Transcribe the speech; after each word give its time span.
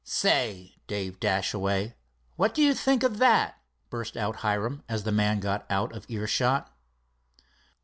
"Say, 0.03 0.77
Dave 0.87 1.19
Dashaway, 1.19 1.89
now 1.89 1.93
what 2.35 2.55
do 2.55 2.63
you 2.63 2.73
think 2.73 3.03
of 3.03 3.19
that!" 3.19 3.61
burst 3.91 4.17
out 4.17 4.37
Hiram, 4.37 4.81
as 4.89 5.03
the 5.03 5.11
man 5.11 5.39
got 5.39 5.63
out 5.69 5.95
of 5.95 6.09
earshot. 6.09 6.75